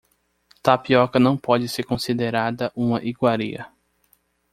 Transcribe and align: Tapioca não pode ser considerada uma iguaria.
Tapioca 0.63 1.19
não 1.19 1.37
pode 1.37 1.69
ser 1.69 1.83
considerada 1.83 2.71
uma 2.75 3.03
iguaria. 3.03 3.71